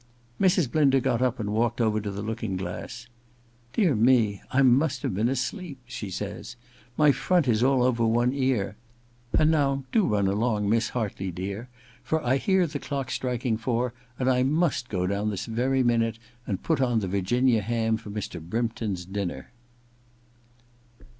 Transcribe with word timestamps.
Mrs. 0.41 0.71
Blinder 0.71 0.99
got 0.99 1.21
up 1.21 1.39
and 1.39 1.53
walked 1.53 1.79
over 1.79 2.01
to 2.01 2.09
the 2.09 2.23
looking 2.23 2.57
glass. 2.57 3.05
* 3.39 3.73
Dear 3.73 3.93
me! 3.93 4.41
I 4.49 4.63
must 4.63 5.03
have 5.03 5.13
been 5.13 5.29
asleep,' 5.29 5.77
she 5.85 6.09
says. 6.09 6.55
* 6.75 6.97
My 6.97 7.11
front 7.11 7.47
is 7.47 7.61
all 7.61 7.83
over 7.83 8.03
one 8.07 8.33
ear. 8.33 8.77
And 9.37 9.51
now 9.51 9.83
do 9.91 10.07
run 10.07 10.25
along, 10.25 10.67
Miss 10.67 10.89
Hartley, 10.89 11.29
dear, 11.29 11.69
for 12.01 12.19
I 12.25 12.37
hear 12.37 12.65
the 12.65 12.79
clock 12.79 13.11
striking 13.11 13.57
four, 13.57 13.93
and 14.17 14.27
I 14.27 14.41
must 14.41 14.89
go 14.89 15.05
down 15.05 15.29
this 15.29 15.45
very 15.45 15.83
minute 15.83 16.17
and 16.47 16.63
put 16.63 16.81
on 16.81 16.97
the 17.01 17.07
Virginia 17.07 17.61
ham 17.61 17.95
for 17.97 18.09
Mr. 18.09 18.41
Brympton's 18.41 19.05
dinner.' 19.05 19.51